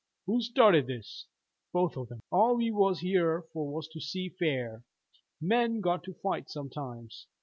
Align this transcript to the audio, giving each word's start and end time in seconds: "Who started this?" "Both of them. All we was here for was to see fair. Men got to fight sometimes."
"Who 0.25 0.41
started 0.41 0.87
this?" 0.87 1.27
"Both 1.71 1.95
of 1.95 2.07
them. 2.07 2.21
All 2.31 2.55
we 2.57 2.71
was 2.71 3.01
here 3.01 3.43
for 3.53 3.71
was 3.71 3.87
to 3.89 4.01
see 4.01 4.29
fair. 4.29 4.81
Men 5.39 5.79
got 5.79 6.01
to 6.05 6.15
fight 6.15 6.49
sometimes." 6.49 7.27